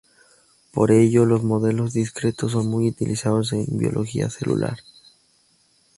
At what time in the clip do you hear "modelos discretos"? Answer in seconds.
1.43-2.53